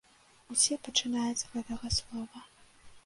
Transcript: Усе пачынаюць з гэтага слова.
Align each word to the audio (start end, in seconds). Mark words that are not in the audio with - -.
Усе 0.53 0.77
пачынаюць 0.87 1.41
з 1.43 1.51
гэтага 1.53 1.93
слова. 1.99 2.47